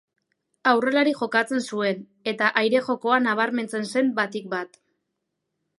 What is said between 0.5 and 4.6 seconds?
Aurrelari jokatzen zuen, eta aire-jokoan nabarmentzen zen batik